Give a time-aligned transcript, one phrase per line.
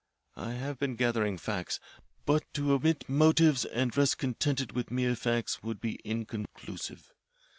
[0.35, 1.79] I have been gathering facts.
[2.25, 7.13] But to omit motives and rest contented with mere facts would be inconclusive.